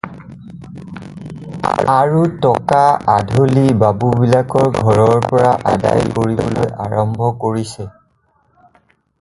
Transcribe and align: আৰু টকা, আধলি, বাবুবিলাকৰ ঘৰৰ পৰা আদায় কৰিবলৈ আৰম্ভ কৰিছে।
আৰু 1.95 2.21
টকা, 2.45 2.79
আধলি, 3.17 3.65
বাবুবিলাকৰ 3.83 4.73
ঘৰৰ 4.87 5.15
পৰা 5.35 5.53
আদায় 5.75 6.09
কৰিবলৈ 6.17 6.73
আৰম্ভ 6.87 7.31
কৰিছে। 7.45 7.89